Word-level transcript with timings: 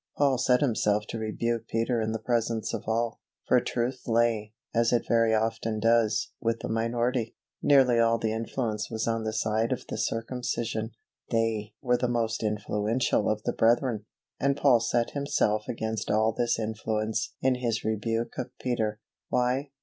Paul 0.17 0.39
set 0.39 0.61
himself 0.61 1.05
to 1.09 1.19
rebuke 1.19 1.67
Peter 1.67 2.01
in 2.01 2.11
the 2.11 2.17
presence 2.17 2.73
of 2.73 2.85
all, 2.87 3.19
for 3.47 3.59
truth 3.61 4.07
lay, 4.07 4.51
as 4.73 4.91
it 4.91 5.05
very 5.07 5.31
often 5.35 5.79
does, 5.79 6.31
with 6.39 6.61
the 6.61 6.69
minority; 6.69 7.35
nearly 7.61 7.99
all 7.99 8.17
the 8.17 8.33
influence 8.33 8.89
was 8.89 9.07
on 9.07 9.25
the 9.25 9.31
side 9.31 9.71
of 9.71 9.85
the 9.89 9.99
circumcision. 9.99 10.89
They 11.29 11.75
were 11.83 11.97
the 11.97 12.07
most 12.09 12.41
influential 12.41 13.29
of 13.29 13.43
the 13.43 13.53
brethren, 13.53 14.07
and 14.39 14.57
Paul 14.57 14.79
set 14.79 15.11
himself 15.11 15.65
against 15.69 16.09
all 16.09 16.31
this 16.33 16.57
influence 16.57 17.35
in 17.39 17.53
his 17.61 17.83
rebuke 17.85 18.39
of 18.39 18.49
Peter. 18.59 18.99
Why? 19.29 19.69